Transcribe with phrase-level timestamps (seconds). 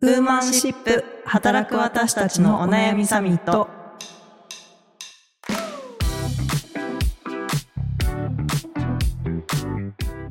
[0.00, 3.68] ウーマンシップ働く私たちのお悩みサミット。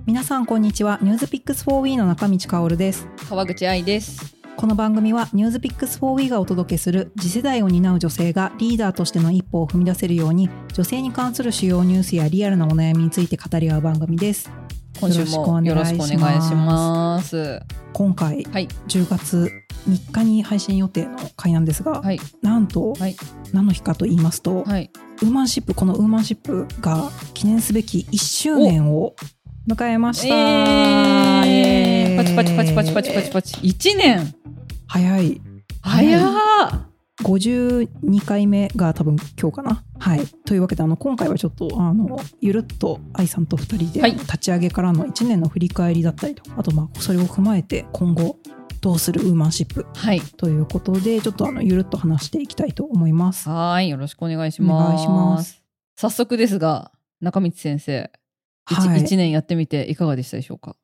[0.05, 0.99] 皆さんこんにちは。
[1.01, 3.09] ニュースピックス 4W の中道香です。
[3.27, 4.37] 川口愛です。
[4.55, 14.49] この番組はニュースピックス 4W がお届けする次世代を担う女性がリーダーとしての一歩を踏み出せるように女性に関する主要ニュースやリアルなお悩みについて語り合う番組です
[14.99, 17.61] 今週もよろしくお願いします。
[17.93, 18.67] 今回はい。
[18.87, 19.51] 10月
[19.87, 22.19] 3日に配信予定の回なんですが、はい。
[22.41, 23.15] なんとはい。
[23.53, 24.91] 何の日かと言いますと、はい。
[25.21, 29.15] ウーマンシップこのウーマンシップが記念すべき1周年を
[29.67, 33.55] 迎えました、えー、パチパチパチパチパチパチパチ。
[33.57, 34.35] 1年
[34.87, 35.41] 早い
[35.81, 36.86] 早っ
[37.23, 39.83] 52回目が多分今日かな。
[39.99, 40.25] はい。
[40.45, 44.11] というわけであの今回はちょっとあのゆるっと愛さんと2人ではい。
[44.13, 48.37] 立ち上げからの1年の振り返りだったりとあとまあそれを踏まえて今後
[48.81, 50.21] どうするウーマンシップはい。
[50.21, 53.49] ということでちょっとあのゆるっと話していきたいと思います。
[53.49, 53.89] はーい。
[53.89, 54.85] よろしくお願いします。
[54.85, 55.63] お願いします。
[55.95, 58.11] 早速ですが、中道先生、
[58.69, 59.01] 一はい。
[59.01, 60.75] 一年やってみていかがでしたでしょうか？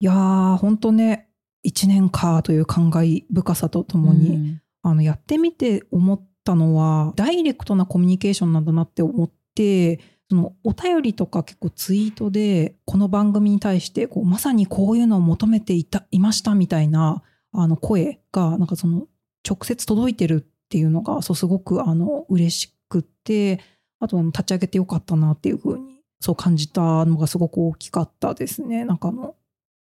[0.00, 1.28] いやーほんとね
[1.66, 19.06] 1年かという感慨深さとともに、うんあのやってみて思ったのはダイレクトなコミュニケーションなんだなって思ってそのお便りとか結構ツイートでこの番組に対してこうまさにこういうのを求めていたいましたみたいなあの声がなんかその
[19.48, 23.60] 直接届いてるっていうのがそうすごくあの嬉しくって
[24.00, 28.84] あとあの立ち上げてよかったなっていうふうにそう感じたのがすごく大きかったですね。
[28.84, 29.34] なんかあの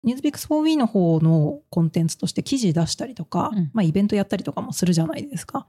[0.04, 3.70] ニュースピックス 4W の方のコンテンツとして記事出したりとか、うん。
[3.72, 5.66] まあイベントやったりとかもするじゃないですか。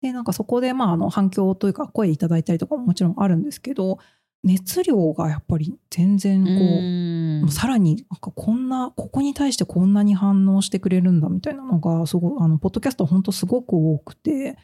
[0.00, 3.98] で、なんかそこでまああの反響というか声いただいたりとかももちろんあるんですけど、
[4.46, 14.56] 熱量がやっぱり全然こう、うさらになんかこんな、ここに対してこんなに反応してくれるんだみたいなのが、すごい、あの、ポッドキャスト本当すごく多くて、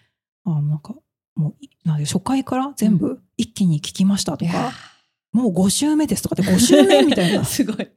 [0.44, 0.94] あの、なんか、
[1.34, 4.72] もうい、なんで初回から全部一気に聞きましたといやか、
[5.32, 7.40] もう5週目ですとかって5週目みたいな。
[7.40, 7.88] ー、 すごい。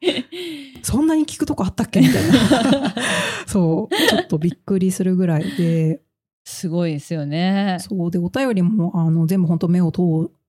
[0.86, 2.00] そんなに聞くとこあったっけ？
[2.00, 2.96] みたいな。
[3.48, 6.02] そう、ちょっとびっくりするぐらいで、
[6.46, 7.78] すごいですよね。
[7.80, 10.02] そうで、お便りもあの全部本当目を通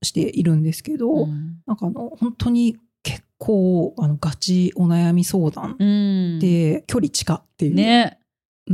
[0.03, 5.85] しているんですけど、うんなんかあの、本当に結構、あの、ガチお悩み相談う
[6.37, 6.39] ん。
[6.39, 8.19] で、距離近っていうね。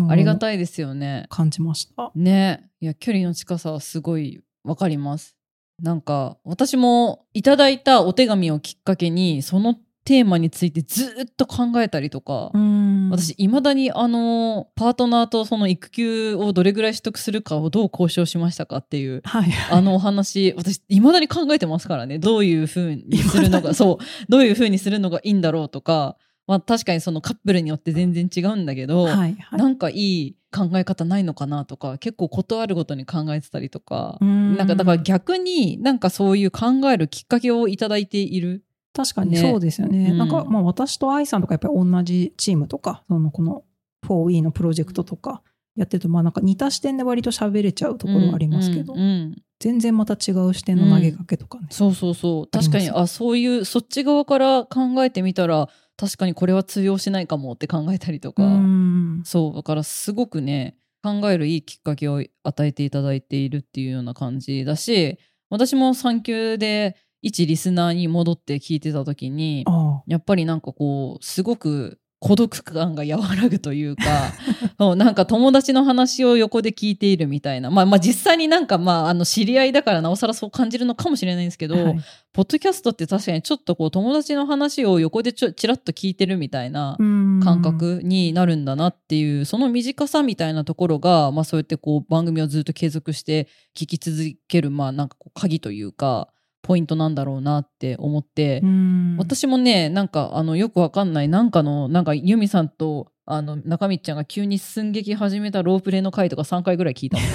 [0.08, 1.26] ありがたいですよね。
[1.28, 2.10] 感じました。
[2.14, 5.36] ねいや距離の近さはすごいわかります
[5.80, 19.50] なんか私もいただいたお手紙をきっかけにそのテーマについてずっと考えたりとか、ん私いまだにあのパートナーとその育休をどれぐらい取得するかをどう交渉しましたかっていうはい。
[19.70, 26.16] あのお話私いまだに考えてますからねどういうふうにするのが そうどういうふうにするのがいいんだろうとか、
[26.48, 29.36] まあ、確かにそのカップルによって全然違うんだけど、はい、はい。
[29.52, 38.64] なんかいい考え方ないのかなとか結構ことあるごとに考えてたりとか、うんなんかだから逆になんかそういう考えるきっかけをいただいている。
[38.94, 39.38] 確かにね。
[39.38, 40.10] そうですよね。
[40.10, 40.18] うん。
[40.18, 43.64] なんか、まあ私と愛さんとかやっぱり同じチームとか、そのこの
[44.06, 45.42] 4E のプロジェクトとか
[45.76, 49.06] やってると、まあなんか似た視点で割と喋れちゃうところはありますけど、うんうん。
[49.06, 51.68] うん全然また違う視点の投げかけとかね。
[51.70, 52.42] そうそうそう。
[52.42, 52.68] あります。
[52.68, 59.22] 確かにあそういうそっち側から考えてみたら確かにこれは通用しないかもって考えたりとか、うん。
[59.24, 65.16] そうだからすごくね考えるいいきっかけを与えていただいているっていうような感じだし
[65.48, 74.04] 私も産休で一リスナーに戻って聞いてた時にあやっぱりなんかこうすごく孤独感が和らぐというか
[74.78, 77.68] そうなんか友達の話を横で聞いているみたいな。
[77.68, 82.00] まあまあ実際になんかまああの知り合いだからなおさらそう感じるのかもしれないんですけど、あ、はい。
[82.32, 87.40] ポッドキャストって確かにちょっとこう友達の話を横でちょちらっと聞いてるみたいなうん。
[87.42, 94.16] 感覚になるんだなっていう、その短さみたいなところが、まあそうやってこう番組をずっと継続して聞き続
[94.46, 96.28] ける、まあなんかこう鍵というか、
[96.62, 107.26] ポイントなんだろうなって思って、うん私もね、なんかあのよくわかんない、なんかの、なんかユミさんとあの中道ちゃんが急に寸劇始めたロープレイの回とか3回ぐらい聞いたもん。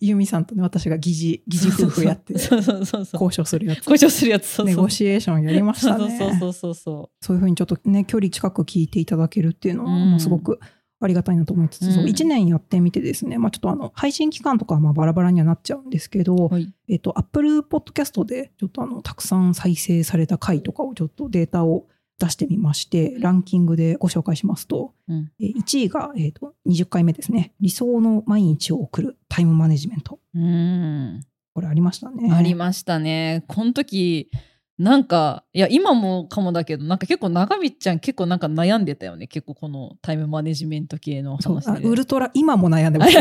[0.00, 3.24] ユミさんとね、私が疑似、疑似夫婦やって、 そうそうそうそう。
[3.24, 3.78] 交渉するやつ。
[3.78, 4.76] 交渉するやつ、そうそう。
[4.76, 6.16] ネゴシエーションやりましたね。
[6.18, 10.60] そうそうそうそそういうふうにちょっとね、距離近く聞いていただけるっていうのは、すごく
[11.00, 16.48] ありがたいなと思いつつ、うんそう1年やってみてですね、まあちょっとあの、配信期間とかはまあバラバラにはなっちゃうんですけど、う。
[16.52, 16.72] はい。
[16.88, 21.86] えっと、Apple Podcast でちょっとあの、たくさん再生された回とかをちょっとデータを
[22.18, 25.30] 出してみまして、ランキングでご紹介しますと、うん。
[25.40, 27.52] え1位が、えっと、20回目ですね。
[27.60, 30.18] 理想の毎日を送るタイムマネジメント。
[30.34, 31.20] うん。
[31.54, 32.32] これありましたね。
[32.32, 33.44] ありましたね。
[33.46, 34.30] この時、
[34.78, 39.26] なんか、いや、今もかもだけど、なんか結構長見ちゃん結構なんか悩んでたよね。
[39.26, 41.88] 結構このタイムマネジメント系の話で。
[41.88, 43.12] ウルトラ、今も悩んでます。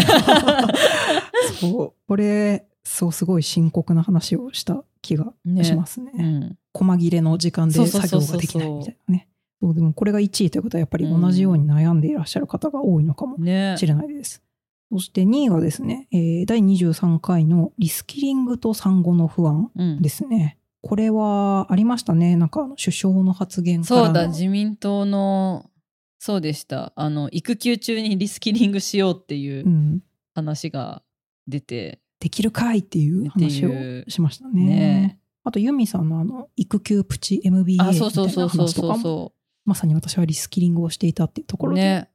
[1.59, 1.93] そう。
[2.07, 5.33] これ、そう、すごい深刻な話をした気が
[5.63, 6.11] しますね。
[6.13, 6.57] うん。
[6.73, 9.27] 細切れの時間で作業ができないみたいなね。
[9.59, 13.37] そう、でもこれが1位ということは、やっぱり同じように悩んでいらっしゃる方が多いのかも。
[13.37, 13.41] し
[13.87, 14.43] れないです。
[14.91, 19.69] そして2位がですね、えー第23回のリスキリングと産後の不安
[19.99, 20.57] ですね。
[20.87, 22.37] これはありましたね。
[22.37, 24.05] なんか首相の発言からの。
[24.05, 25.69] そうだ、自民党の、
[26.17, 26.93] そうでした。
[26.95, 29.99] あの、育休中にリスキリングしようっていううん
[30.33, 31.03] 話が
[31.45, 33.69] 出て、できるかいっていう話を
[34.07, 34.63] しましたね。
[34.63, 39.33] ねあとユミさんのあの育休プチ MBA みたあ、いなそうそうそうそう話とかうそ
[39.65, 41.71] まさに私はリスキリングをしていたっていうとこう。
[41.71, 42.09] ろで、ね。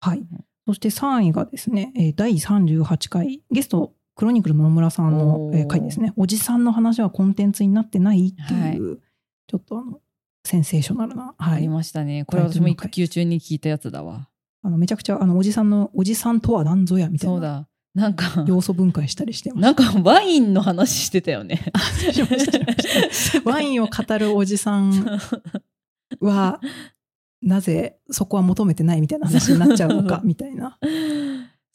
[0.00, 0.22] はい。
[0.66, 6.12] そして3位がですね、えー第38回、ゲスト、クロニクルの野村さんの、回ですね。
[6.14, 9.00] おじさんの話はコンテンツになってないっていう、
[9.46, 9.98] ちょっとあの、
[10.44, 11.56] センセーショナルな、はい。
[11.56, 12.26] ありましたね。
[12.26, 14.28] これ私も育休中に聞いたやつだわ。
[14.62, 17.66] あの、めちゃくちゃ、あの、おじさんの、おじさんとは何ぞやみたいなそうだ。
[17.94, 21.72] なんか、要素分解したりしてまなんかワインの話してたよね。
[23.46, 25.18] ワインを語るおじさん
[26.20, 26.60] は、
[27.40, 30.76] なぜそこは求めてないみたいな話になっちゃうのか、みたいな。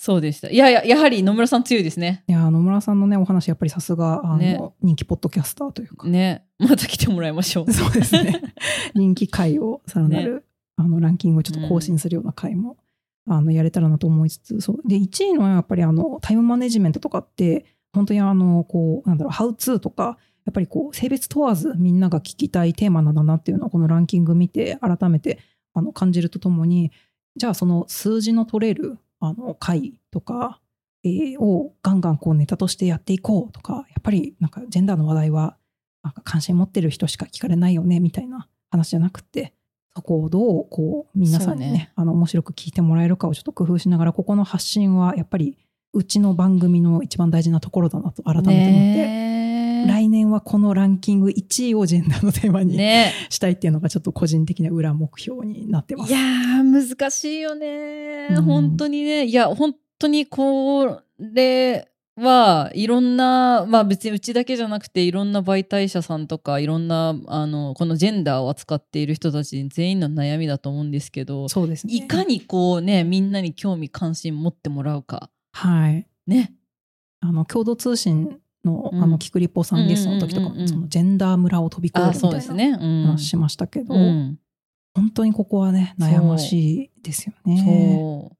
[0.06, 0.52] そうでした。
[0.52, 2.24] いやいや、やはり野村さん強いですね。
[2.28, 6.08] いや、野村さんのね、お話、やっぱりさすが、あの、ね人気ポッドキャスターというか。
[6.08, 6.46] ね。
[6.60, 7.66] また来てもらいましょう。
[7.74, 8.40] そうですね。
[8.94, 12.78] 人気回をさらなる、あのランキングをちょっと更新するような回も、
[13.26, 25.40] あのやれたらなと思いつつ、そうで1位のやっぱりあのタイムマネジメントとかって本当にあのこうなんだろうハウツーとかやっぱりこう性別問わずみんなが聞きたいテーマなんだなっていうのをこのランキング見て改めて
[25.74, 26.92] あの感じるとともに
[27.36, 30.62] じゃあその数字の取れるあの回とか、
[31.04, 35.58] えーをガンガンこうネタとしてやっていこうとかやっぱりなんかジェンダーの話題は
[36.04, 39.54] なんか関心持ってる人しか聞かれないよねみたいな話じゃなくて
[39.96, 41.92] そこをどうこう皆さんにねね。
[41.96, 45.58] あの面白く聞いてもらえるかをちょっと工夫しながらここの発信はやっぱり
[45.96, 49.26] うちの番組の一番大事なところだなと改めて思って、ね
[49.86, 56.12] 来年はこのランキング1位をジェンダーのテーマにね したいっていうのがちょっと個人的な裏目標になってます。
[56.12, 59.26] いやー、難しいよね、うん本当にね。
[59.26, 61.88] いや、本当にこれ
[62.18, 71.94] はいろんな、まあ別にうちだけじゃなくていろんな媒体者さんとかいろんな、あの、このジェンダーを扱っている人たち全員の悩みだと思うんですけど、そうですね。
[71.94, 75.30] いかにこうね、みんなに興味関心持ってもらうか。
[75.56, 76.08] はい。
[76.28, 76.54] ね。
[77.22, 82.78] あの共同通信の,、うんあのキクリポさんゲストの時とかも、そのジェンダー村を飛び越えるあ、みたいなそうですね。
[82.80, 83.06] うん。
[83.08, 84.38] 話しましたけど、うん。
[84.94, 87.64] 本当にここはね悩ましいですよね。
[87.64, 88.38] そう。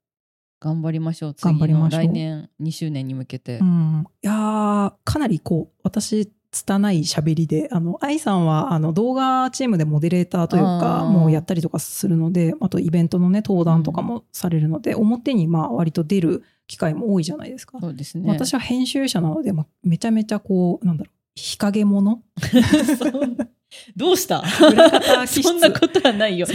[0.60, 1.34] 頑張りましょう。
[1.34, 3.58] 次の来年2周年に向けて。
[3.58, 17.78] うん、いやーかなりこう私拙い喋りであの愛さんはあの動画チームでモデレーターというかもうやったりとかするのであとイベントのね登壇とかもされるので、表にまあ割と出る機会も多いじゃないですか。
[17.80, 18.28] そうですね。
[18.28, 22.22] 私は編集者なので、まあ、めちゃめちゃこうなんだろう日陰者？
[23.96, 24.42] どうした？
[24.46, 26.46] そんなことはないよ。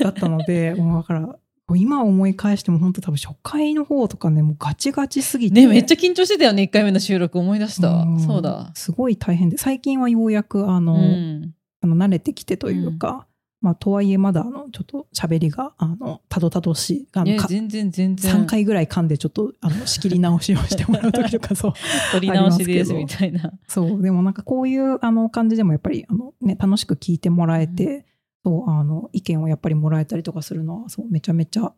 [0.00, 1.36] だったのでもうだから
[1.76, 8.04] 今思い返しても本当多分初回の方とかねもうガチガチすぎてね、めっちゃ緊張してたよね、1回目の収録思い出した。
[8.04, 8.70] んそうだ。
[8.74, 11.54] すごい大変で最近はようやくあの、うん。
[11.82, 13.26] あの慣れてきてというか、
[13.60, 18.44] まあとはいえまだあのちょっと喋りがあのたどたどしいあの全然全然。
[18.44, 21.72] 3回ぐらい噛んでちょっとあの仕切り直しをしてもらう時とかそう
[22.12, 23.52] 取り直しですみたいな。
[23.68, 28.06] そうでもなんかこういうあの感じでもやっぱりあの、ね、楽しく聞いてもらえて、
[28.50, 31.72] そうあの意見をやっぱりもらえたりとかするのはそうめちゃめちゃ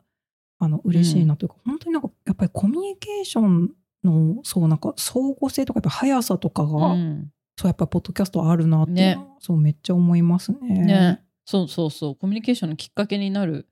[0.59, 3.71] あの嬉しいなというか、本当になんかやっぱりコミュニケーション
[4.05, 7.31] のそうなんか相互性とかやっぱ速さとかが、うん。
[7.59, 10.59] そうやっぱりポッドキャストあるなってねそうめっちゃ思いますね。
[10.61, 11.23] ね。
[11.45, 12.17] そうそうそう。
[12.17, 13.67] コミュニケーションのきっかけになる、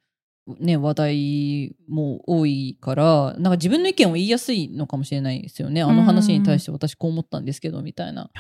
[0.59, 5.83] ね、話題も多いから、なんか自分の意見を言いやすいのかもしれないですよね。
[5.83, 8.31] あの話に対して私こう思ったんですけど、みたいな。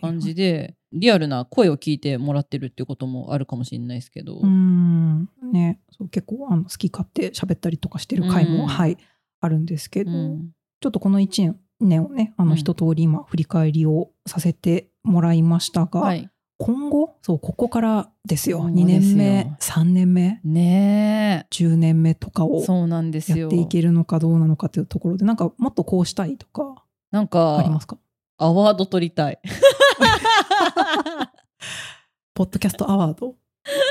[0.00, 4.38] 感じで、リアルな声を聞いてもらってるっていうこともあるかもしれないですけど。
[4.38, 8.96] うんねそう結構あの好き勝手喋ったりとかしてる回も、うんはい
[9.40, 16.28] あるんですけど、うんちょっとこの1年をねあうんの一通り今振り返りをさせてもらいましたが、はい。
[16.64, 17.18] 今後？
[17.20, 20.40] そうここからですよ2今後ですよ年目？3年目？
[20.44, 22.46] ね10年目とかえ。
[22.46, 23.36] をそうなんですよ。
[23.36, 27.98] やっていけるのかどうなのかというところでなんかもっとこうしたいとかなんかありますか？
[28.38, 29.38] アワード取りたい。
[32.32, 33.34] ポッドキャストアワード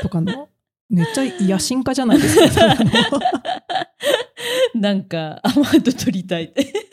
[0.02, 0.48] とかの？
[0.90, 2.74] めっちゃ野心家じゃないですか。
[4.74, 6.83] なんかアワード取りたいって。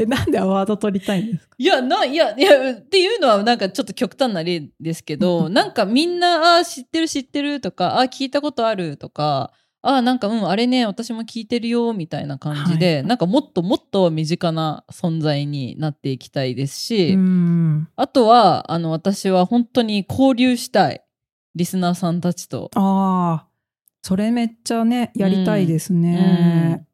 [0.00, 1.54] えなんでアワード取りたいんですか？
[1.58, 9.52] いや、な、いや、いや、っていうのはなんかちょっと極端な例ですけど、なんかみんな、ああ、知ってる知ってるとか、ああ、聞いたことあるとか、
[9.82, 13.04] ああ、なんか、うん、あれね、私も聞いてるよ、みたいな感じで、はい。
[13.04, 17.88] なんかもっともっと身近な存在になっていきたいですし、うん。
[17.96, 21.02] あとは、あの、私は本当に交流したい。
[21.54, 22.70] リスナーさんたちと。
[22.74, 23.48] ああ
[24.00, 26.86] それめっちゃねやりたいですね、うん。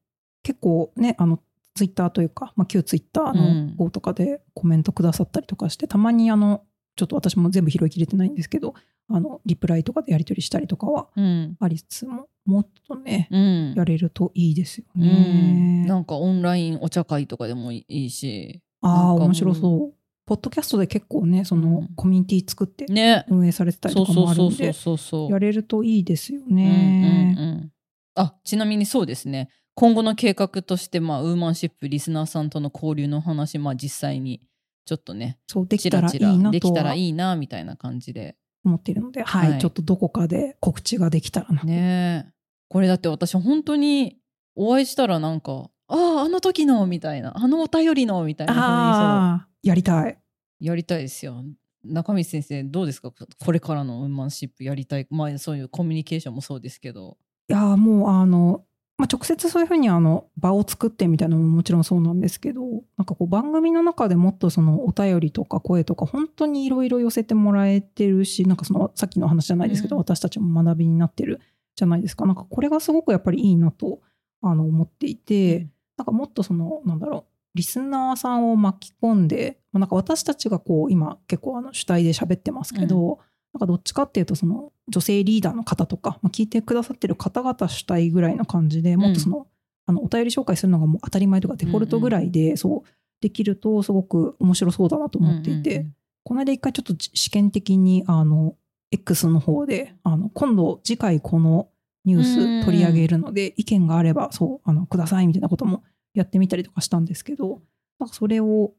[0.43, 1.39] 結構ねあの
[1.75, 6.63] ツイッターというか、まあ、旧ツイッターうんの方とかでコメントくださったりとかして、たまにあの
[6.97, 8.75] ちょっと私も全部拾いきれてないんですけど
[9.09, 11.57] あのリプライとかでやり取りしたりとかはうん。
[11.61, 13.75] ありつつももっとねうん。
[13.77, 15.85] やれるといいですようん、ね。
[15.87, 18.63] なんかオンラインお茶会とかでもいいし。
[18.81, 19.95] ああ面白そう。
[20.27, 23.25] ポッドキャストで結構ねその、うんコミュニティ作ってね。
[23.29, 25.31] 運営されてたりとかもあるんでそうそう。
[25.31, 27.37] やれるといいですようんうんね。
[27.39, 27.71] うん
[28.17, 34.41] あちなみにそうですね今後の計画として、まあ、ウーマンシップリスナーさんとの交流の話、まあ、実際に
[34.85, 38.37] ちょっとねそうできたらいいなとできたらはいいなみたいな感じで。
[38.67, 39.61] 思っているので、はい、はい。
[39.61, 41.63] ちょっとどこかで告知ができたらな。
[41.65, 42.33] ねえ。
[42.71, 44.17] これだって私本当に
[44.57, 50.19] お会いしたらなんかあああの時のみたいなあのお便りのみたいなやりたい。
[50.61, 51.45] やりたいですよ。
[51.85, 53.13] 中道先生どうですか？
[53.13, 55.07] これからのウーマンシップやりたい。
[55.11, 57.19] まあそういうコミュニケーションもそうですけど。
[57.51, 58.65] いやーもうあの、
[58.97, 62.63] まあ、直接そういうふうにあの場を作ってみたいなのももちろんそうなんですけど
[62.97, 70.01] なんかこう番組の中でもっとそのお便りとか声とか本当にいろいろ寄せてもらえてるしなんかそのさっきの話じゃないですけど、うん。
[70.01, 71.41] 私たちも学びになってる
[71.75, 72.25] じゃないですか。
[72.25, 74.01] なんかこれがすごくやっぱりいいなと
[74.43, 83.19] あの思っていて、なんかもっとそのなんだろうリスナーさんを巻き込んで、まあなんか私たちがこう今結構あの主体で喋ってますけど、
[83.55, 89.47] なんかどっちかっていうとその女性リーダーの方とか、まあ、聞いてくださってる方々主体ぐらいの感じでもっとその,、
[89.87, 92.89] あのお便り紹介するのがもう当たり前とかデフォルトぐらいで、そう
[93.21, 95.95] できるとすごく面白そうだなと思っていて、うんうんうん
[96.25, 98.57] この間一回ちょっと試験的にあの
[98.91, 101.69] X の方であの今度次回この
[102.07, 102.25] ニュー
[102.63, 105.85] ス取り上げるので、意見があればそうあのくださいみたいなことも
[106.15, 107.61] やってみたりとかしたんですけど
[107.99, 108.73] なんかそれを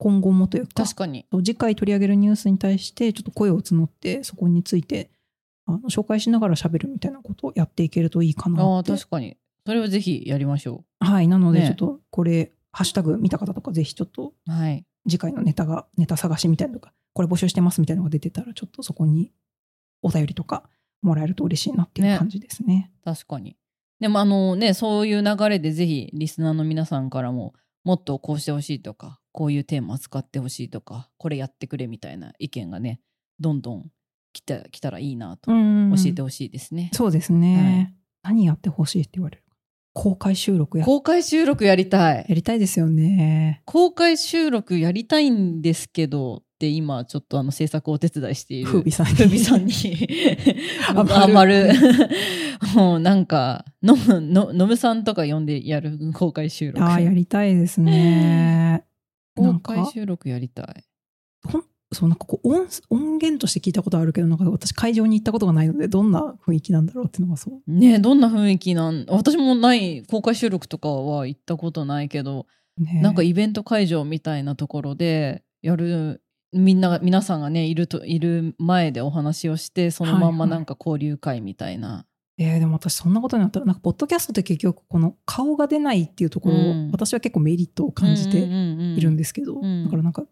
[0.00, 1.26] 今後もというか確かに。
[1.44, 5.10] 次回取り上げるニュースに対してちょっと声を募ってそこについて
[5.66, 8.92] あの紹介しながら喋るみたいなことをやっていけるといいかああなって。
[8.92, 9.36] 確かに。
[9.66, 11.66] それをぜひやりましょはいなのでね。
[11.66, 14.86] ちょっとこれ、ハッシュタグ見た方とかぜひちょっとうはい。
[15.06, 19.32] 次回のネタがネタ探しみたいなのとかこれ募集してますみたいなのが出てたらちょっとそこに
[20.02, 20.64] お便りとか
[21.02, 22.16] もらえると嬉しいなっていうね。
[22.16, 22.90] 感じですね。
[23.04, 23.56] 確かに。
[24.00, 33.00] でもあのねそういう流れでぜひリスナーの皆さんからももっとこうしてほしいとかこういうテーマ扱ってほしいとかこれやってくれみたいな意見がね
[33.38, 33.90] どんどん
[34.32, 39.44] 来た来たらいいなとうん教えてほしいですね、そうですね、何やってほしいって言われる？
[39.92, 40.84] 公開収録や。
[40.84, 42.26] 公開収録やりたい。
[42.28, 43.60] やりたいですよね。
[43.64, 49.14] 公開収録やりたいんですけどって今ちょっとあの制作をお手伝いしている風美さんに。
[49.14, 49.72] 風美さんに。
[50.94, 51.16] 余る。
[51.16, 51.72] 余る。
[52.76, 56.84] もうなんかのののむさんとか呼んでやる公開収録。
[56.84, 58.84] ああやりたいですね。
[59.34, 60.84] 公開収録やりたい。
[61.48, 67.72] ほんそうなんかこう音音源として聞いたことあるけどなんか私会場に行ったことがないのでどんな雰囲気なんだろうっていうのがそう。
[67.72, 80.50] ねどんな雰囲気なん私もない公開収録とかは行ったことないけど、ねなんかイベント会場みたいなところでやるみんなが皆さんがねいるといる前でお話をしてそのまんまはいはい。
[80.50, 82.06] なんか交流会みたいな、
[82.38, 86.90] えーでも私そんなことになったらなんかポッドキャストって結局この顔が出ないっていうところを、うん。
[86.90, 89.84] 私は結構メリットを感じているんでですけど、うん。
[89.84, 90.24] だからなんか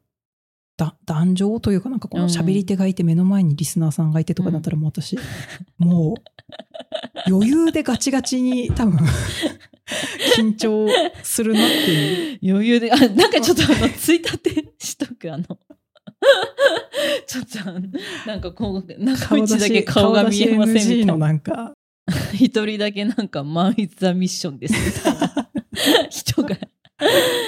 [0.76, 2.30] だ壇上というかなんかこのうん。
[2.30, 5.18] 喋り手がいて目の前にリスナーさんがいてとかだったらもう私、
[5.76, 8.98] もう余裕でガチガチに多分
[10.37, 10.88] 緊張
[11.22, 12.38] するなっていう。
[12.42, 15.44] 余裕であなんかちょっとあのついたてしとくあの
[17.26, 17.80] ちょっとあの
[18.26, 21.72] なんかこう中道だけ顔が見えませんみたい NG のななんか
[22.34, 26.56] 一人だけなんかマン・イズ・ザ・ミッションですみたいな人が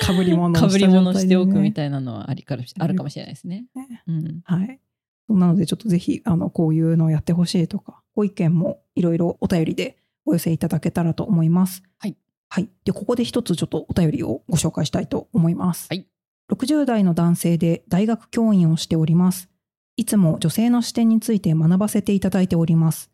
[0.03, 3.67] かぶり物をかぶり物しておくみいたいなのはありからあるかもしれないですね。
[3.75, 4.81] ねうん、はい。
[5.29, 11.83] なので、ちょっとぜひ、あの、こういうのをやってほしいとか、ご意見もいろいろお便りでお寄せいただけたらと思います。
[11.99, 12.17] はい。
[12.49, 12.69] はい。
[12.85, 15.87] で、ここで一つちょっとお便りをご紹介したいと思います。
[15.89, 16.07] はい。
[16.51, 19.49] 60代の男性で大学教員をしております。
[19.97, 23.11] いつも女性の視点について学ばせていただいております。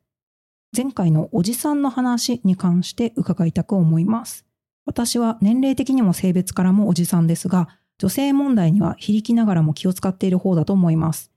[0.74, 4.46] 前回のおじさんの話に関して伺いたく思います。
[4.86, 11.30] 私は年齢的にも性別からもおじさんですが、女性問題には非力ながらも気を使っている方だと思います。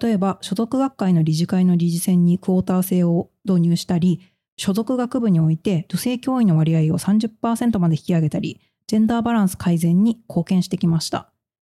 [0.00, 4.20] 例えば、所属学会の理事会の理事選にクォーター制を導入したり、
[4.56, 11.31] 所属学部において女性教員の割合を30%まで引き上げたり、ジェンダーバランス改善に貢献してきました。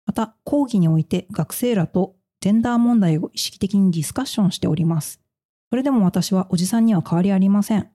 [0.06, 5.20] また、講義において学生らとジェンダー問題を意識的にディスカッションしております。
[5.68, 7.90] それでも私はおじさんには変わりありません。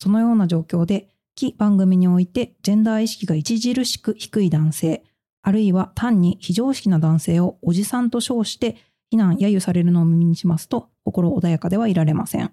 [0.00, 5.04] そのような状況で、記番組においてジェンダー意識が著しく低い男性、
[5.42, 8.76] あるいは単に非常識な男性をおじさんと称して
[9.10, 12.52] 非難揶揄されるのを耳にしますと、心穏やかではいられません。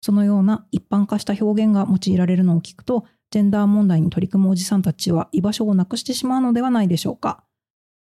[0.00, 7.44] そのような一般化した表現が用いられるのを聞くと、ジェンダー問題に取り組むおじさんたちは居場所をなくしてしまうのではないでしょうか。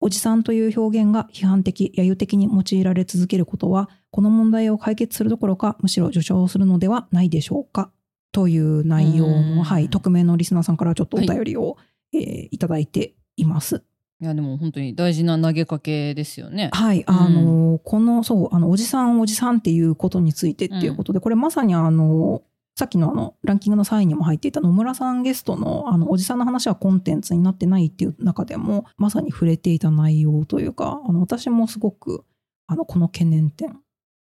[0.00, 7.90] おじさんという表現が批判的、揶揄的に用いられ続けることは、この問題を解決するどころか、むしろ助長するのではないでしょうか。
[8.32, 11.76] という内容うんの、はい、匿名のリスナーさんからちょっとお便りを、
[12.12, 13.84] えーいただいています。
[14.20, 16.70] いやでも本当に大事な投げかけですよね。
[16.72, 22.42] はい、あの、この、そう、あの、おじさん、おじさんっていうことについてっていうことで、これまさにあの、
[22.80, 32.24] さっきのあの、ランキングの3位にも入っていた野村さんゲストの、あの、おじさんの話はコンテンツになってないっていう中でも、まさに触れていた内容というか、あの、私もすごく、
[32.66, 33.78] あの、この懸念点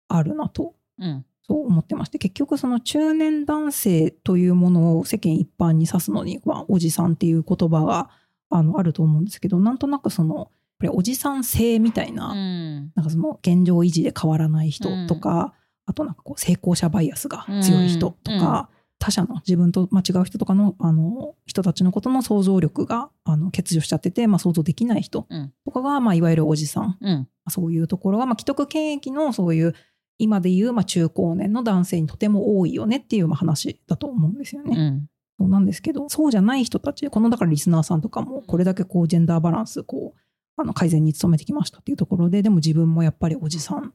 [0.07, 1.25] あるなとうん。
[1.41, 8.09] そう思ってまして結局その中年男性というものを世間一般に指すのに、まあ、おじさんっていう言葉が
[8.49, 10.49] あのあると思うんですけどなんとなくその
[10.89, 12.91] おじさん性みたいな,、うん。
[12.95, 15.53] なんかその現状維持で変わらない人とか、
[15.85, 27.27] あとなんかこう成功者バイアスが強い人とか、他者の自分と間違う人とかのあの人たちのことの想像力があの欠如しちゃってて、まあ、想像できない人うんとかが、まあ、いわゆるおじさんうん。
[27.47, 29.75] そういうところが、まあ、既得権益のそういう
[30.17, 34.75] 今でいう、まあ、中高年の男性にとても多いよねっていうまあ話だと思うんですよね。
[34.75, 35.07] うん。
[35.37, 40.19] そうなんですけどそうじゃない人たちこのだからリスナーさんとかもこれだけこうジェンダーバランスこう
[40.55, 43.93] あの改善に努めてきましたっていうところででも自分もやっぱりおじさん。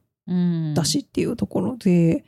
[0.75, 2.23] だしっていうところで、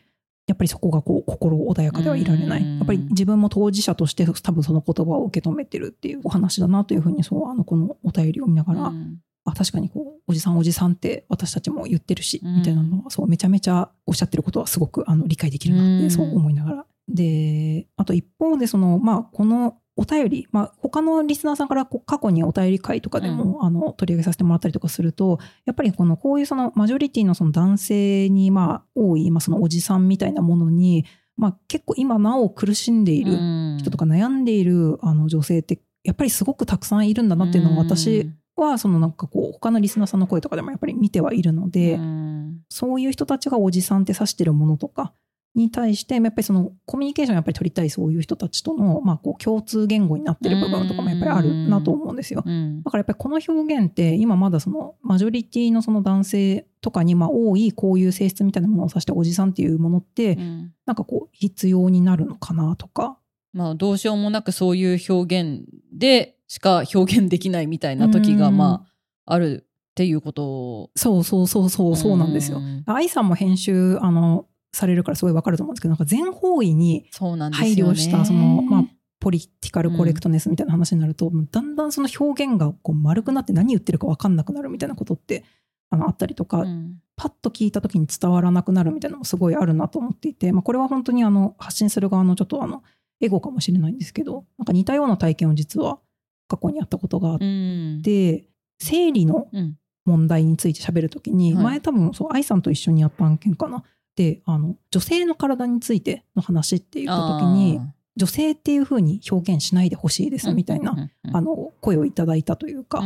[0.46, 2.62] やっぱりそこがこう心穏やかではいられない。
[2.62, 16.86] うんやっぱり自分も当事者として多分その言葉を受け止めてるっていうお話だなというふうにそうあのこのお便りを見ながら、うんあ確かにこうおじさんおじさんって私たちも言ってるし、うんみたいなのはそうめちゃめちゃおっしゃってることはすごくあの理解できるなって、うんそう思いながら。
[17.10, 31.06] であと一方でそのまあこのお便り、まあ、他のリスナーさんから過去にお便り会とかでも、あの取り上げさせてもらったりとかするとやっぱりこのこういうそのマジョリティのその男性にまあ多い、まあ、そのおじさんみたいなものに、
[31.38, 33.34] まあ、結構今なお苦しんでいる
[33.80, 42.34] 人とか悩んでいるあの女性ってやっぱりすごくたくさんいるんだなっていうのを私はそのなんかこう他のリスナーさんの声とかでもやっぱり見てはいるので、うん。
[42.70, 45.14] そういう人たちがおじさんって指してるものとか
[45.56, 52.44] に対してやっぱりそのコミュニケーションをやっぱり取りたいそういう人たちとの、まあ、こう共通言語になってる部分とかもやっぱりあるなと思うんですよ。
[52.46, 63.18] うんだからやっぱりこの表現って今まだそのマジョリティのその男性とかにまあ多いこういう性質みたいなものを指しておじさんっていうものってうんなんかこう必要になるのかなとか。
[63.54, 68.88] まあどうしようもなくそういう表現でしか表現できないみたいな時がうんま
[69.26, 72.60] ああるっていうことそうそうそうそうそうなんですよ。
[72.60, 77.06] ん愛さんも編集あのされるからすごいわかると思うんですけどなんか全方位に
[77.52, 78.84] 配慮したそのまあ
[79.20, 85.46] ポリティカルコレクトネスみたいな話になると、もうだんだんその表現がこう丸くなって何言ってるか分かんなくなるみたいなことって
[85.90, 87.00] あのあったりとか、うん。
[87.16, 92.82] パッと聞いた時に伝わらなくなるみたいなのもすごいあるなと思っていて、まあ、これは本当にあの発信する側のちょっとあの
[93.22, 96.00] エゴかもしれないんですけどなんか似たような体験を実は
[96.48, 98.02] 過去にやったことがあっうん。
[98.04, 98.46] て、
[98.80, 99.78] 生理のうん。
[100.06, 101.64] 問題について喋るときに、はい。
[101.64, 107.80] 前多分そう愛さんと一緒にやった案件かなであの女性の体についての話って言った時に
[108.16, 113.02] 女性っていうふうに表現しないでほしいですみたいな、あの声をいただいたというか、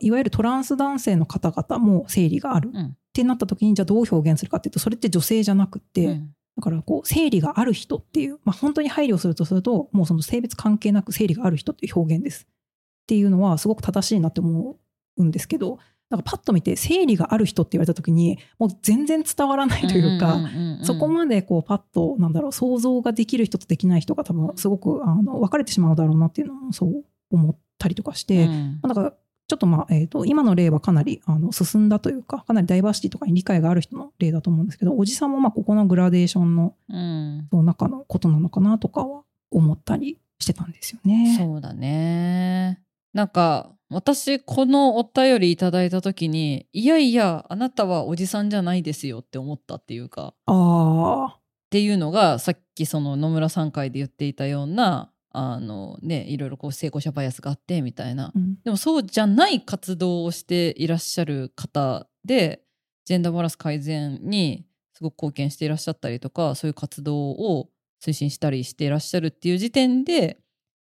[0.00, 2.86] いわゆるトランス男性の方々も生理があるうん。
[2.86, 6.34] ってなった時にじゃあどう表現するかっていうとそれって女性じゃなくって、うん。
[6.56, 12.46] だからこう生理がある人っていう、まあ、本当に配慮するとするともうその性別関係なく生理がある人っていう表現です。
[12.48, 14.76] っていうのはすごく正しいなって思
[15.16, 15.78] うんですけど
[16.10, 20.38] なんかパッと見て生理がある人って言われた時にもう全然伝わらないというか、
[20.82, 29.12] そこまでこうパッとなんだろう想像ができる人とできない人が多分すごくあの分かれてしまうだろうなっていうのもそう思ったりとかして、うんまあだから
[29.48, 41.34] ちょっとまあ、えー、と今の例はかなりあの進んだというかかなりダイバーシティとかに理解がある人の例だと思うんですけどおじさんもまあここのグラデーションのうんその中のことなのかなとかは思ったりしてたんですよね。
[41.38, 42.80] そうだね。
[43.14, 50.34] なんか私このお便りいただいた時にいやいやあなたはおじさんじゃないですよって思ったっていうか。
[50.46, 58.32] ああっていうのがさっきその野村さん会で言っていたようなあのねいろいろこう成功者バイアスがあってみたいな。
[58.34, 58.56] うん。
[58.62, 62.62] でもそうじゃない活動をしていらっしゃる方で
[63.04, 67.70] ジェンダーバランス改善にすごく貢献していらっしゃったりとかそういう活動を
[68.04, 70.38] 推進したりしていらっしゃるっていう時点で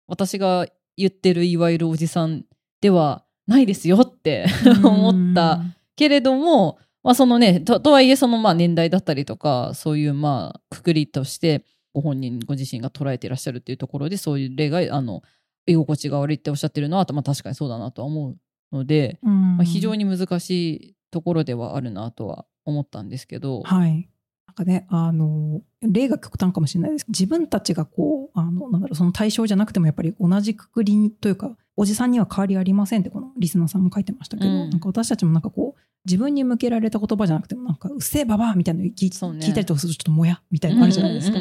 [0.07, 2.45] 私が言ってるいわゆるおじさん
[2.81, 4.47] ではないですよって
[4.83, 5.61] 思った
[5.97, 11.65] けれども、まあそのね、ととはいえそのまあ年代だったりとか、そういうまあくくりとして
[11.95, 15.23] ご本人ご自身が捉えていらっしゃるっていうところで、そういう例が、あの、
[15.67, 18.37] 居心地が悪いっておっしゃってるのは、まあ確かにそうだなとは思う
[18.73, 23.63] ので、まあ、非常に難しいところではあるなとは思ったんですけど。
[23.63, 24.09] はい。
[24.47, 34.71] なんかね、あの、例が極端かもしれないですけど、自分たちがこう、あの、なんだろう、その対象じゃなくてもやっぱり同じくくりというか、おじさんには変わりありませんってこのリスナーさんも書いてましたけど、うん。
[34.71, 39.39] なんか私たちもなんかこう、自分に向けられた言葉じゃなくてもなんか、うっせえばばあみたいなの聞ね。
[39.39, 41.39] 聞いたりとかするとちょっともやみたいなのあるじゃないですか。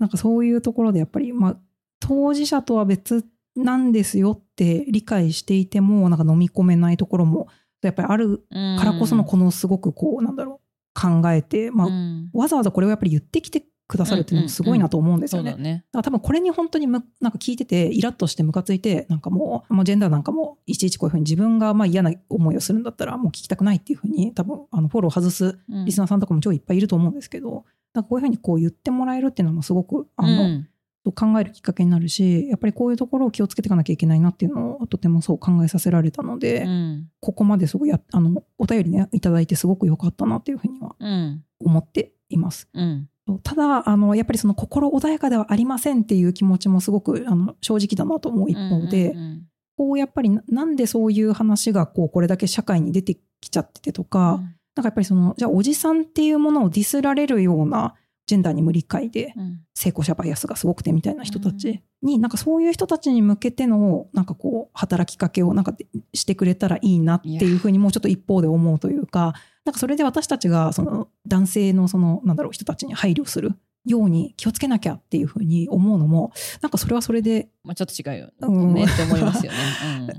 [0.00, 1.56] なんかそういうところでやっぱり、まあ、
[2.00, 7.46] 当事者とは別なんですよって理解していても、なんか飲み込めないところも、
[7.80, 10.60] やっぱりあるうんからこそのこのすごくこう、なんだろ
[10.96, 12.30] う、考えて、まあ、うん。
[12.32, 15.50] わざわざこれをやっぱり言ってきてくださるっていうのもすごいなと思うんですよね。
[15.50, 15.84] そうだね。
[15.92, 30.68] だから多分これに本当にむなんか聞いててイラッとしてムカついてなんかもうもうジェンダーなんかもいちいちこういうふうに自分がまあ嫌な思いをするんだったらもう聞きたくないっていうふうに多分あのフォロー外すうんリスナーさんとかも超いっぱいいると思うんですけど、なんかこういうふうにこう言ってもらえるっていうのもすごくあの、うん
[31.02, 42.68] 考えるきっかけになるしやっぱりこういうところを気をつけていかなきゃいけないなっていうのをとてもそう考えさせられたので、うんここまですごいやあのお便りねいただいてすごく良かったなっていうふうにはうん思っています。
[42.74, 49.46] うんただあのやっぱりその心穏やかではありませんっていう気持ちもすごくあの正直だなと思う一方で、うんうん
[49.80, 54.38] こうやっぱりななんでそういう話がこうこれだけ社会に出てきちゃっててとか、
[54.74, 57.94] なんかやっぱりそのじゃあおじさんっていうものをディスられるような
[58.30, 59.60] ジェンダーに無理解でうん。
[59.74, 73.52] 成功者バイアスがすごくてみたいな人たちに、なんかそういう人たちに向けてのなんかこう働きかけをなんかでしてくれたらいいなっていうふうにもうちょっと一方で思うというかなんかそれで私たちがその男性のそのなんだろう人たちに配慮する
[73.86, 78.74] ように気をつけなきゃっていうふうに思うのもなんかそれはそれでまあちょっと違うようん。
[78.74, 79.58] ねって思いますよね。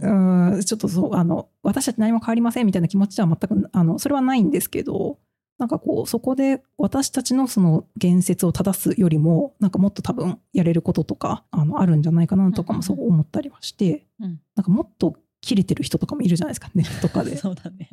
[0.01, 0.53] うん。
[0.55, 0.61] うん。
[0.61, 5.19] ちょっとそうあの私たち何も変わりませんみたいな気持ちでは全くあのそれはないんですけど
[5.61, 14.39] なんかこうそこで私たちのその言説を正すよりもなんかもっと多分やれることとかあのあるんじゃないかなとかもそう思ったりはして、うん。
[14.55, 17.37] なんかもっと切れてる人とかもいるじゃないですかネットとかで。
[17.37, 17.91] そうだね。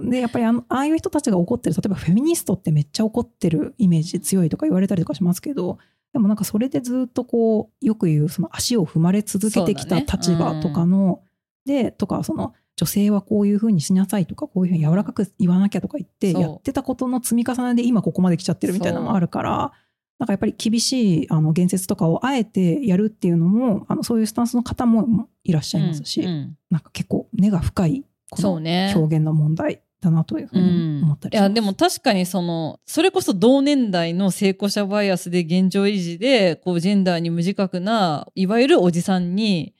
[0.00, 5.78] でやっぱりあのああいう人たちが怒ってる例えばフェミニストってめっちゃ怒ってるイメージ強いとか言われたりとかしますけど
[6.12, 11.20] でもなんかそれでずっとこうよく言うその足を踏まれ続けてきた立場とかの、
[11.66, 19.72] でとかその女性はこういうふうにしなさいとかこういうふうに柔らかく言わなきゃとか言ってやってたことの積み重ねで今ここまで来ちゃってるみたいなのもあるから。
[20.18, 28.54] なんかやっぱり厳しいあの言説とかをあえてやるっていうのもあのそういうスタンスの方もいらっしゃいますし、うんうんなんか結構根が深いこの。
[28.54, 31.48] 表現の問題だなというふうに思ったりします。
[31.48, 39.74] いやでも確かにそのそれこそ同年代の成功者バイアスで現状維持でこうジェンダーに無自覚ないわゆるおじさんに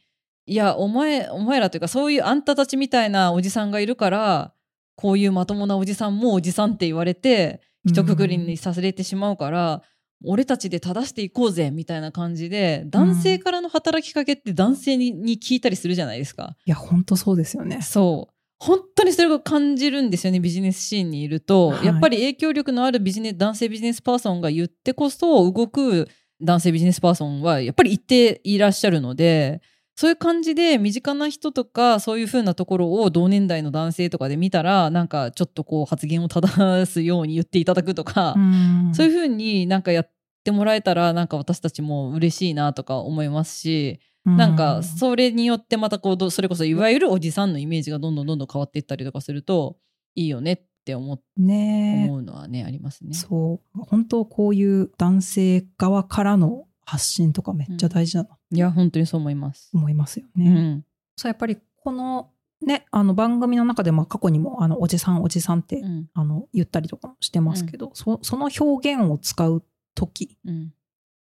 [0.46, 4.52] いやお前お前らというかそういうあんたたちみたいなおじさんがいるから
[4.94, 9.82] こういうまともなおじさんもおじさんって言われて一括りにさせれてしまうから、
[10.24, 16.56] 俺たちで正していこうぜみたいな感じで男性からの働きかけって男性にに聞いたりするじゃないですか。
[16.64, 17.82] いや本当そうですよね。
[17.82, 18.34] そう。
[18.58, 21.68] 本当にそれを感じるんですよね、ビジネスシーンにいると。
[21.68, 26.08] はいやっぱり影響力のあるビジネス、男性ビジネスパーソンが言ってこそ動く
[26.40, 29.60] 男性ビジネスパーソンはやっぱり一定いらっしゃるので、
[29.96, 38.92] そういう感じで身近な人とかそういう風なところを同年代の男性とかで見たらなんかちょっとこう発言を正すように言っていただくとか、うん。
[38.94, 40.10] そういう風になんかやっ
[40.44, 49.78] てもらえたらなんか私たちも嬉しいなとか思いますし、なんかそれによってまたこうどそれこそいわゆるおじさんのイメージがどんどんどんどん変わっていったりとかすると
[50.14, 53.14] いいよねって思ね思うのはねありますね。
[53.14, 53.80] そう。
[53.88, 59.70] 本当こういう男性側からの発信とかめっちゃ大事だなといや本当にそう思います。
[59.74, 60.48] 思いますよね。
[60.48, 60.84] うん。
[61.16, 62.30] そうやっぱりこの
[62.62, 66.08] ねあの番組の中でも過去にもあのおじさんおじさんって、うん。
[66.14, 69.64] あの言ったりとかもしてますけど、そその表現を使う
[69.96, 70.72] 時うん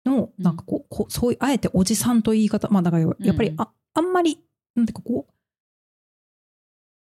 [0.06, 0.44] のうん。
[0.44, 4.40] なんかこう,、こうそういうあえておじさんという言い方まあだからやっぱりあ,、あんまり
[4.76, 5.34] なんていうかこう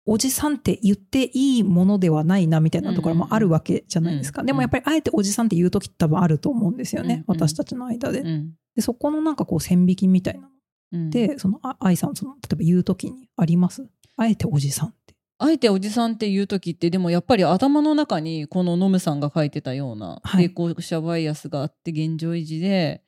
[0.05, 10.47] おじさんって言っていいものではないなみたいなところもあるわけじゃないですか、うんでもやっぱりあえておじさんって言う時って多分あると思うんですよね、うん私たちの間で,、うんでそこのなんかこう線引きみたいなの
[10.93, 11.09] うん。
[11.09, 13.87] でそのあ愛さんその例えば言う時にあります？
[14.17, 15.15] あえておじさんって。
[15.39, 20.45] あえておじさんっていう時ってでもやっぱり頭の中にこのノムさんが書いてたようなはい。
[20.45, 23.01] 成功者バイアスがあって現状維持で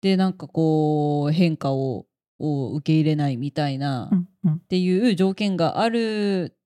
[0.00, 2.06] でなんかこう変化を
[2.40, 6.56] を受け入れないみたいな、うんうんっていう条件がある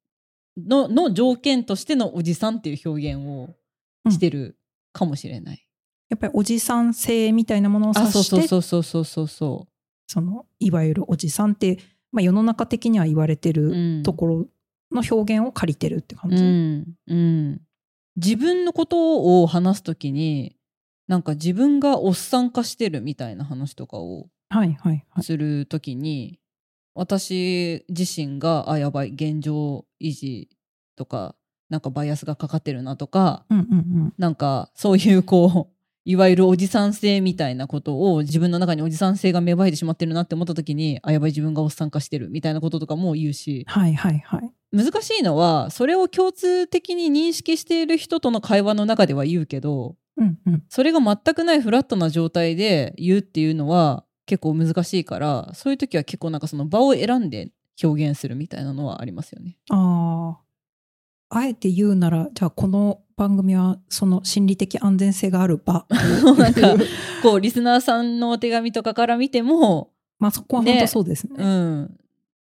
[0.57, 3.51] のの条件としてのおじさんっていう表現を
[4.11, 4.57] してる
[4.93, 5.67] かもしれない。
[6.09, 9.69] やっぱりおじさん性みたいなものを指あそうしてそうそうそうそうそうそ
[10.07, 11.79] そのいわゆるおじさんって、
[12.13, 14.47] まあ、世の中的には言われてうるんところ
[14.93, 16.37] の表現を借りてるって感じ？
[16.37, 17.61] うんうん、
[18.15, 20.57] 自分のことを話すときに
[21.09, 24.29] なんか自分がおっさん化してるみたいな話とかを。
[25.23, 26.39] するときに、
[26.95, 30.49] 私自身があやばい現状維持
[30.97, 31.35] とか
[31.69, 34.15] なんかバイアスがかかってるなとかうんうんうん。
[34.17, 35.75] なんかそういうこう
[36.07, 44.53] いわゆるおじさん性みたいなことを自分の中におじさん性が芽生えてしまってるなって思った時にあやばい自分がおっさん化してるみたいなこととかも言うしはいはいはい。
[44.71, 50.63] 難しいのはそれを共通的に認識している人との会話の中では言うけどうんうん。
[50.69, 57.51] それが全くないフラットな状態で言うっていうのは結構難しいからそういう時は結構なんかその場を選んで
[57.83, 59.57] 表現するみたいなのはありますよね。
[59.71, 60.45] ああ。
[61.37, 65.87] あえて言うなら、じゃあこの番組はその心理的安全性がある場。
[66.39, 66.77] なんか
[67.23, 71.35] こうリスナーさんのお手紙とかから見ても、まあそこは本当そうですね。
[71.37, 71.97] うん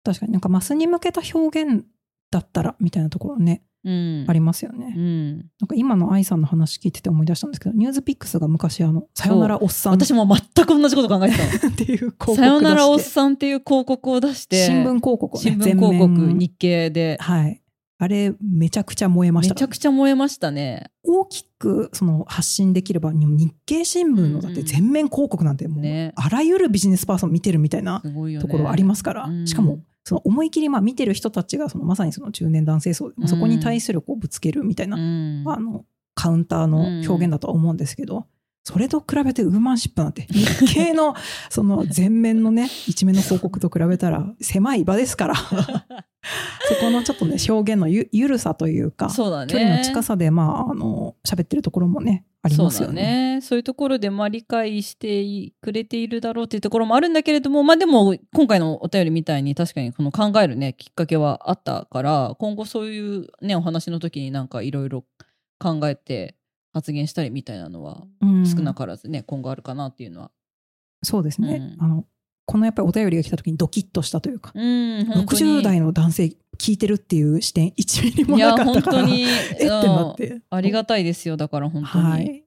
[0.03, 1.85] 確かになんかマスに向けた表現
[2.31, 4.93] だったらみたいなところね、うん、ありますよね。
[4.95, 9.93] うん、なんか今の愛さんの話聞いてて思い出したんですけど、ニュースピックスが昔あの、さよならおっさん。
[9.93, 11.69] っ私も全く同じこと考えてた。
[11.69, 11.75] の。
[11.75, 14.65] ていう広告さよならおっさんっていう広告を出して。
[14.65, 17.17] 新聞広告をね、新聞広告日経で。
[17.19, 17.61] はい。
[17.97, 20.89] あれ、めちゃくちゃ燃えましたからめちゃくちゃ燃えましたね。
[21.03, 26.11] 大きくその発信できれば、日経新聞のだって全面広告なんてもう、ね。
[26.15, 28.01] あらゆるビジネスパーソン見てるみたいな。
[28.01, 29.45] ところありますから、うん。
[29.45, 35.43] しかも、その思い切りまあ見てる人たちがそのまさにその中年男性層で、まあそこに対するこうぶつけるみたいな、うん。
[35.47, 35.85] あの
[36.15, 38.25] カウンターの表現だとは思うんですけど、
[38.63, 41.15] それと比べてウーマンシップなんて日経の
[41.49, 45.35] その全面のね一面の広告と比べたら狭い場ですから。
[46.69, 49.13] そこのちょっとね表現のゆゆるさというかね。
[49.13, 53.35] 距離の近さでまああの喋ってるところもねありますよそうだね。
[53.35, 53.41] ね。
[53.41, 65.05] そういうところでまあ理解してくれているだろうっていうところもあるんだけれども、まあでも今回のお便りみたいに確かにこの考えるね、きっかけはあったから、今後そういうね、お話の時になんかいろいろ
[65.59, 66.35] 考えて
[66.73, 70.31] 発言したりみたいなのはうん少なからずね、今後あるかなっていうのは。
[71.03, 72.05] そうですね、うんあの
[72.51, 82.03] このやっぱりお便りが来た時にドキッとしたというか、うん、本当に60代の男性聞いてるっていう視点1ミリもなかったから えってなってうんありがたいですよ、だから本当に。
[82.03, 82.43] はい。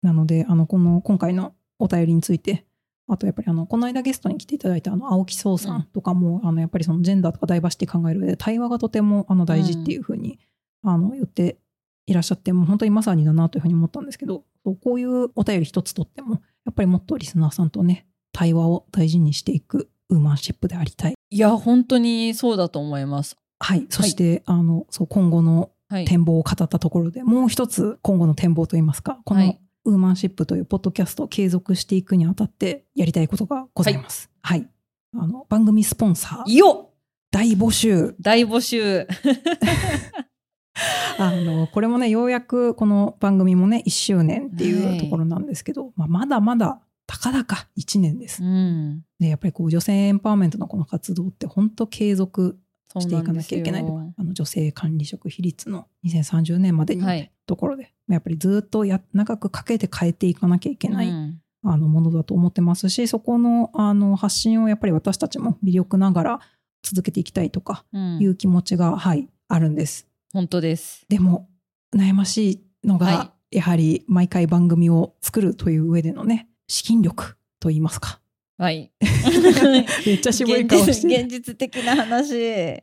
[0.00, 2.64] なので、あの、この、今回のお便りについて、
[3.08, 10.38] あとやっぱりあの、この間ゲストに来ていただいたあの、青木壮さんとかも、あの、やっぱりそのジェンダーとかダイバーシティ考える上で、対話がとてもあの大事っていうふうに、
[10.82, 11.58] あの、言って
[12.06, 21.14] いらっしゃって、もう本当にまさにだなというふうに思ったんですけど、こういうお便り一つとっても、やっぱりもっとリスナーさんとね、対話を大事にしていくウーマンシップでありたい。
[21.30, 23.36] いや、本当にそうだと思います。
[23.58, 23.86] はい。
[23.88, 26.04] そして、あの、そう、今後のはい。
[26.06, 34.30] 展望を語ったところで、もう一つ今後の展望といいますか、このはいウーマンシップというポッドキャストを継続していくにあたってやりたいことがございます。
[34.40, 34.68] はい。
[35.14, 36.92] あの、番組スポンサーよっ
[37.32, 38.14] 大募集。
[38.20, 39.08] 大募集。
[41.18, 48.42] あの、これもね、ようやくこの番組もね、1周年っていはいうところなんですけど、まあ、まだまだ、たかだか1年です。
[48.42, 49.04] うん。
[49.18, 52.58] で、やっぱりこう、女性エンパワーメントのこの活動って本当継続
[53.00, 53.84] していかなきゃいけないあ
[54.22, 66.40] の女性管理職比率の2030年までにはいところで、やっぱりずっとや長くかけて変えていかなきゃいけない、うんあのものだと思ってますしそこのあの発信をやっぱり私たちも微力ながら
[66.82, 70.08] 続けていきたいとかうんいう気持ちが、はいあるんです。
[70.32, 71.04] 本当です。
[71.08, 71.46] でも
[71.94, 78.20] 悩ましいのが、はやはり毎回番組を作るという上でのね資金力といいますか
[78.58, 78.92] はい。
[80.06, 82.82] めっちゃ渋い顔してる現実的な話。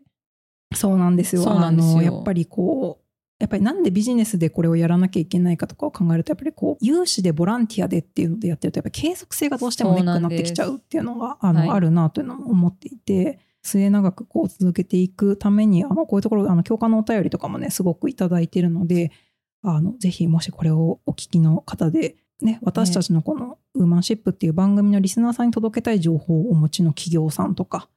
[0.75, 1.49] そうなんですよ。
[1.49, 19.11] あのやっぱりこうやっぱりなんでビジネスでこれをやらなきゃいけないかとかを考えるとやっぱりこう有志でボランティアでっていうのでやってるとやっぱり継続性がどうしてもネックになってきちゃうっていうのがあの、はいあるなというのも思っていて末永くこう続けていくためにあのこういうところあの共感のお便りとかもねすごくいただいているので
[19.63, 27.89] あのぜひもしこれをお聞きの方でね、私たちのこのウーマンシップっていう番組のリスナーさんに届けたい情報をお持ちの企業さんとか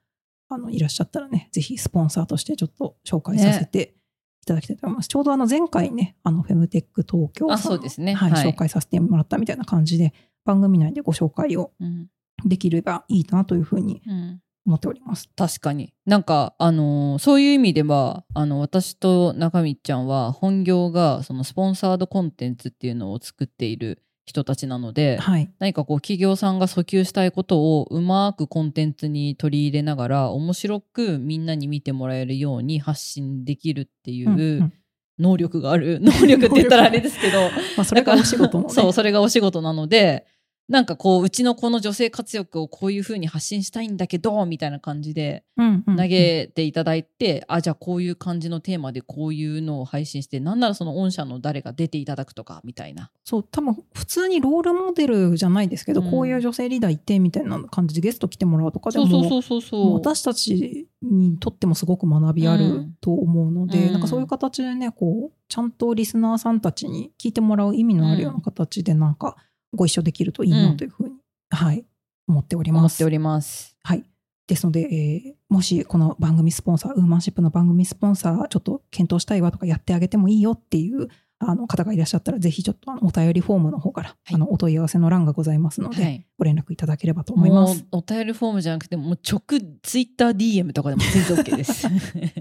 [0.49, 3.95] あのいらっしゃったらね、ぜひスポンサーとしてちょっと紹介させて
[4.43, 5.09] いただきたいと思います。
[5.09, 10.13] ちょうどあの前回ね、あのフェムテック東京さんあそうですねはいはい紹介させてもらったみたいな感じで、
[10.45, 12.09] 番組内でご紹介をうん
[12.45, 15.29] できればいいなというふうにうん思っております。
[15.37, 15.93] 確かに。
[16.07, 25.51] なんか、あのーそういう意味では、あの、私と中道ちゃんは本業が、そのスポンサードコンテンツっていうのを作っている人たちなので、はい。
[25.59, 34.73] 何かこう企業さんが訴求したいことをうまくコンテンツに取り入れながら面白くみんなに見てもらえるように発信できるっていう
[35.19, 37.41] 能力がある、能力って言ったらあれですけど。
[37.77, 40.27] まあ、それがお仕事の、ね、そうそれがお仕事なので
[40.69, 53.11] なんかこううちのこの女性活躍をこういう風に発信したいんだけどみたいな感じでうんうん投げていただいて、あじゃあこういう感じのテーマでこういうのを配信してなんならその御社の誰が出ていただくとかみたいな。
[53.25, 56.11] そう多分普通にロールモデルじゃないですけど、うん。
[56.11, 59.95] こういう女性リーダーいてみたいな感じでゲスト来てもらうとかでもそうそうそうそうそう。
[59.95, 63.93] 私たちにとってもすごく学びあると思うので、うん。
[63.93, 69.37] なんかそういう形でねこうちゃんとリスナーさんたちに聞いてもらう意味のあるような形でなんか
[69.75, 71.15] ご一緒できるといいなというふうに、
[71.51, 71.85] はい
[72.29, 72.81] 思っております。
[72.81, 73.77] 思っております。
[73.83, 74.05] はい。
[74.47, 81.09] ですので、えーもしこの番組スポンサー、ウーマンシップの番組スポンサー、ちょっと検討したいわとかやってあげてもいいよっていう
[81.41, 87.85] あの方がいらっしゃったら、ぜひちょっとあのお便りフォームの方から、はいあのお問い合わせの欄がございますので、はい、ご連絡いただければと思います。
[87.91, 89.43] お便りフォームじゃなくてもう直
[89.83, 91.89] ツイッター DM とかでも全然 OK です。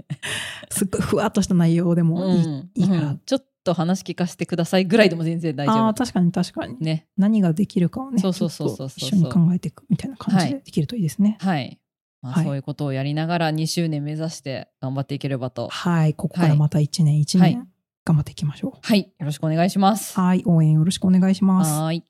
[0.70, 3.08] すっごいふわっとした内容でもいい,、うんいいから。
[3.08, 5.88] うんちょっと話聞かせてくださいぐらいでも全然大丈夫。
[5.88, 6.76] あ確かに確かに。
[6.80, 7.06] ね。
[7.16, 11.38] 何ができるかをね、そうそうそうそう一緒に考えていくみたいな感じでできるといいですね。
[11.40, 11.78] はい。
[12.20, 15.68] まあ、はいそういうことをやりながら2周年目指して頑張っていければと。
[15.68, 17.68] はい、ここからまた1年、1はい年
[18.04, 18.78] 頑張っていきましょう。
[18.80, 19.12] はい。
[19.18, 20.18] よろしくお願いします。
[20.18, 21.72] はい、応援よろしくお願いします。
[21.72, 22.04] はーい。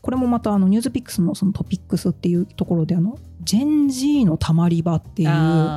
[0.00, 5.28] これもまたあのニュースピックスのそのトピックスっていうところであのジェン G のたまり場っていう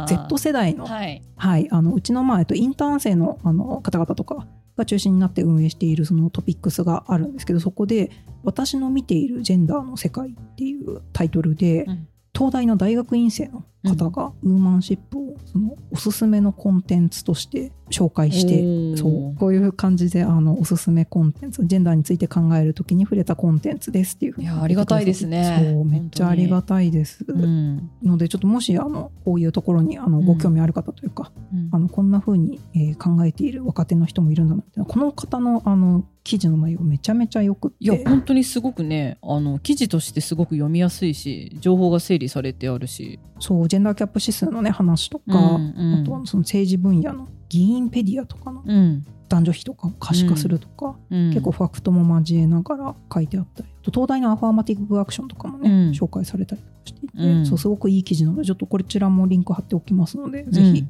[0.07, 1.21] Z 世代の,、はい。
[1.37, 8.11] はい、あのうちのまあえっとインターン生のあの方々とかが中心になって運営しているそのトピックスがあるんですけどそこで
[8.43, 12.07] 「私の見ているジェンダーの世界」っていうタイトルで、うん
[12.39, 25.71] 東大の大学院生の方がウーマンシップをそのおすすめのコンテンツとして紹介しておーそうこういう感じであのおすすめコンテンツジェンダーについて考えるときに触れたコンテンツですっていうふうにいやありがたいですね。
[25.73, 27.89] そうめっちゃありがたいです、うん。
[28.03, 30.25] のでちょっともしあのこういうところにあのうん。
[30.25, 31.69] ご興味ある方というか、うん。
[31.71, 46.01] あのこんなふうに、えー考えている若手の人もいるんだなってこの方のあの記事の内容めちゃめちゃよくいや本当にすごくねあの記事としてすごく読みやすいし情報が整理されてあるし、そうジェンダーキャップ指数のね話とか、うんうん。
[46.01, 49.05] あとはその政治分野の議員ペディアとかのうん。
[49.29, 55.91] 男女比とかを可視化するとか、うん、結構ファクトも交えながら書いてあったり東大のアファーマティブアクションとかもね、うん。
[55.91, 57.45] 紹介されたりとかしていて、うん。
[57.45, 60.83] そうすごくいい記事なのでちょっとこちらもリンク貼っておきますので、ぜひ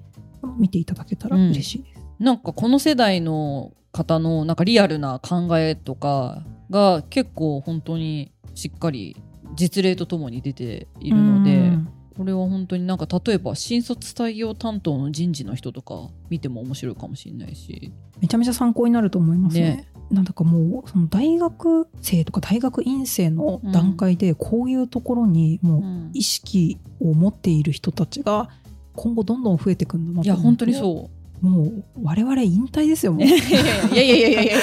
[0.58, 2.02] 見ていただけたら嬉しいです。
[2.18, 9.18] なんかこの世代の方のなんかリアルな考えとかが結構本当にしっかり
[9.56, 11.90] 実例とともに出ているので、うん
[12.20, 19.62] これは本当になんか例えば新卒採用担当の人事の人とか見ても面白いかもしれないし、めちゃめちゃ参考になると思いますね。
[19.62, 19.88] ね。
[20.12, 26.12] なんだかもうその大学生とか大学院生の段階でこういうところにもううん。
[26.14, 28.50] 意識を持っている人たちが
[28.98, 31.10] 今後どんどん増えてくんだいや本当にそ
[31.42, 31.46] う。
[31.46, 33.24] もう我々引退ですよもう。
[33.24, 34.54] いやいやいやいやいや。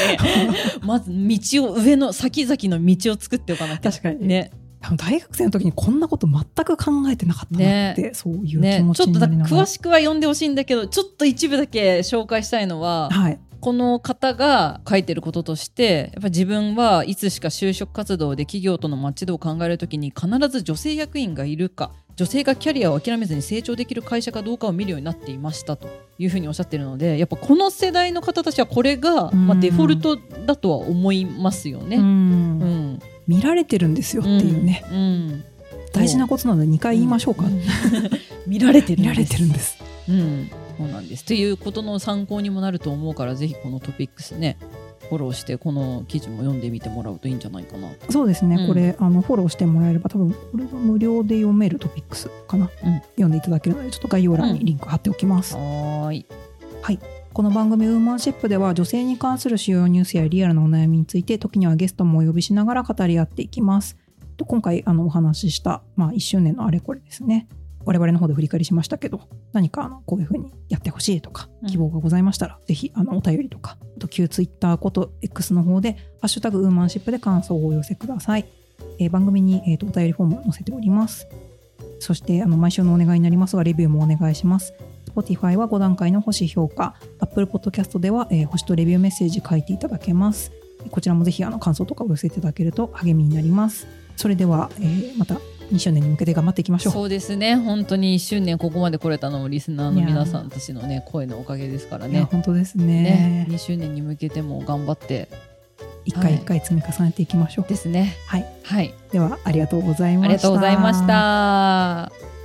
[0.82, 3.90] まず道を上の先々の道を作っておかなきゃ。
[3.90, 4.26] 確かに。
[4.28, 4.50] ね
[4.96, 13.40] 大学生の時にこんなこと全く考えてなかったなって、そういう気ね持ちちょっとだになりながら、詳しくは読んでほしいんだけどちょっと一部だけ紹介したいのははい。
[13.58, 29.60] この方が書いてることとしてやっぱ自分はいつしか就職活動で企業とのマッチ度を考えるときに必ず女性役員がいるか女性がキャリアを諦めずに成長できる会社かどうかを見るようになっていましたというふうにおっしゃってるのでやっぱこの世代の方たちはこれが、まあ、うん。
[29.60, 31.96] デフォルトだとは思いますよね。
[31.96, 32.04] うん。
[32.04, 32.06] う
[32.64, 35.44] ん見られてるんですよっていうね、うんうん。
[35.92, 37.60] 大事なことなので2回言いましょうか、ん
[38.46, 39.08] 見られてるんです。
[39.10, 39.78] 見られてるんです。
[40.08, 41.24] うん、そうなんです。
[41.24, 44.56] ということの参考にもなると思うから、ぜひこのトピックスね、
[45.08, 47.88] フォローして、この記事も読んでみてもらうといいんじゃないかな。
[48.10, 48.68] そうですね、うん。
[48.68, 52.94] これあのフォローしてもらえれば多分これが無料で読めるトピックスかな、うん。
[53.16, 56.26] 読んでいただけるのでちょっと概要欄にリンク貼っておきます、はーい。
[57.36, 63.98] この番組ウーマンシップでは女性に関する主要ニュースやリアルなお悩みについて時にはゲストもお呼びしながら語り合っていきます。
[64.38, 67.46] と今回あのお話しした、まあ、1周年のあれこれですね。
[67.84, 69.20] 我々の方で振り返りしましたけど
[69.52, 71.68] 何かあのこういうふうにやってほしいとかうん。
[71.68, 78.46] 希望がございましたら、ぜひあのお便りとかあと旧ツイッターこと X の方で「ハッシュタグウーマンシップ」で感想をお寄せください、
[78.98, 81.28] えー番組に、えーとお便りフォームを載せております。
[82.00, 84.74] そしてあの毎週のお願いになりますがレビューもお願いします
[85.16, 86.94] Spotify は5段階の星評価。
[87.20, 90.52] Apple Podcast では、えー星とレビューメッセージ書いていただけます。
[90.90, 93.86] こちらもぜひあの感想とかお寄せいただけると励みになります。
[94.16, 95.36] それでは、えーまた
[95.72, 96.92] 2周年に向けて頑張っていきましょう。
[96.92, 97.56] そうですね。
[97.56, 102.28] 本当に1周年ここまで来れたのもリスナーの皆さんたちのね、声のおかげですからね。
[102.30, 102.84] 本当ですね。
[102.84, 105.28] ね、2周年に向けても頑張って。
[106.04, 108.14] 一回一回積み重ねていきましょう、ですね。
[108.28, 108.46] はい。
[108.62, 108.94] はい。
[109.10, 110.28] ではありがとうございました。
[110.28, 112.35] ありがとうございました。